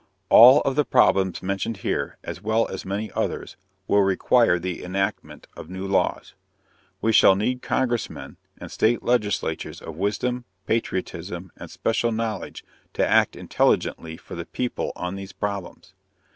All 0.29 0.61
of 0.61 0.75
the 0.75 0.83
problems 0.83 1.43
mentioned 1.43 1.77
here, 1.85 2.17
as 2.23 2.41
well 2.41 2.67
as 2.69 2.85
many 2.87 3.11
others, 3.11 3.55
will 3.87 4.01
require 4.01 4.57
the 4.57 4.83
enactment 4.83 5.45
of 5.55 5.69
new 5.69 5.85
laws. 5.85 6.33
We 7.01 7.13
shall 7.13 7.35
need 7.35 7.61
congressmen 7.61 8.37
and 8.57 8.71
state 8.71 9.03
legislators 9.03 9.79
of 9.79 9.95
wisdom, 9.97 10.45
patriotism, 10.65 11.51
and 11.55 11.69
special 11.69 12.11
knowledge 12.11 12.65
to 12.93 13.05
act 13.07 13.35
intelligently 13.35 14.17
for 14.17 14.33
the 14.33 14.45
people 14.47 14.91
on 14.95 15.13
these 15.17 15.33
problems. 15.33 15.93